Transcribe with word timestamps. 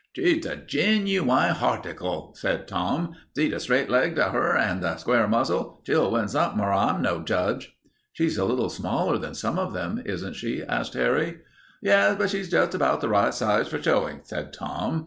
"She's 0.13 0.43
the 0.43 0.55
genooine 0.55 1.53
harticle," 1.53 2.33
said 2.35 2.67
Tom. 2.67 3.13
"See 3.35 3.51
the 3.51 3.59
straight 3.59 3.87
legs 3.87 4.19
of 4.19 4.33
'er 4.33 4.57
an' 4.57 4.79
the 4.79 4.97
square 4.97 5.27
muzzle. 5.27 5.79
She'll 5.85 6.09
win 6.09 6.27
something, 6.27 6.59
or 6.59 6.73
I'm 6.73 7.03
no 7.03 7.19
judge." 7.21 7.77
"She's 8.11 8.39
a 8.39 8.45
little 8.45 8.69
smaller 8.71 9.19
than 9.19 9.35
some 9.35 9.59
of 9.59 9.73
them, 9.73 10.01
isn't 10.03 10.33
she?" 10.33 10.63
asked 10.63 10.95
Harry. 10.95 11.41
"Yes, 11.83 12.15
but 12.17 12.31
she's 12.31 12.49
just 12.49 12.73
about 12.73 13.01
the 13.01 13.09
right 13.09 13.31
size 13.31 13.67
for 13.67 13.79
showing," 13.79 14.21
said 14.23 14.53
Tom. 14.53 14.99